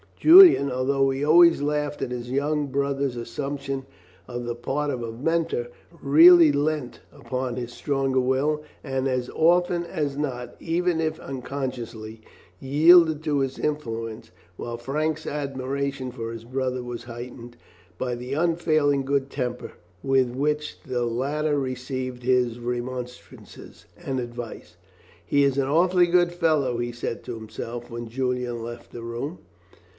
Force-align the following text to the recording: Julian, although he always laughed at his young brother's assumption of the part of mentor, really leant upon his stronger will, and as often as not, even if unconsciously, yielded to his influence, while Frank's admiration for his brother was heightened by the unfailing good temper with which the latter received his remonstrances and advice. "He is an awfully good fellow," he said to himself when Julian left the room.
Julian, 0.17 0.71
although 0.71 1.09
he 1.11 1.23
always 1.23 1.63
laughed 1.63 2.01
at 2.03 2.11
his 2.11 2.29
young 2.29 2.67
brother's 2.67 3.15
assumption 3.15 3.85
of 4.27 4.45
the 4.45 4.53
part 4.55 4.89
of 4.91 5.19
mentor, 5.21 5.67
really 6.01 6.51
leant 6.51 6.99
upon 7.11 7.55
his 7.55 7.71
stronger 7.73 8.19
will, 8.19 8.63
and 8.83 9.07
as 9.07 9.29
often 9.31 9.83
as 9.83 10.17
not, 10.17 10.55
even 10.59 11.01
if 11.01 11.19
unconsciously, 11.19 12.21
yielded 12.59 13.23
to 13.23 13.39
his 13.39 13.57
influence, 13.59 14.29
while 14.57 14.77
Frank's 14.77 15.25
admiration 15.25 16.11
for 16.11 16.31
his 16.31 16.45
brother 16.45 16.83
was 16.83 17.03
heightened 17.03 17.57
by 17.97 18.13
the 18.13 18.33
unfailing 18.33 19.03
good 19.03 19.29
temper 19.29 19.71
with 20.03 20.29
which 20.31 20.77
the 20.83 21.03
latter 21.05 21.59
received 21.59 22.21
his 22.21 22.59
remonstrances 22.59 23.85
and 23.97 24.19
advice. 24.19 24.77
"He 25.25 25.43
is 25.43 25.57
an 25.57 25.67
awfully 25.67 26.07
good 26.07 26.31
fellow," 26.31 26.77
he 26.77 26.91
said 26.91 27.23
to 27.23 27.35
himself 27.35 27.89
when 27.89 28.07
Julian 28.07 28.63
left 28.63 28.91
the 28.91 29.03
room. 29.03 29.39